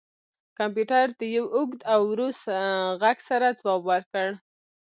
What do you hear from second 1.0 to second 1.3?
د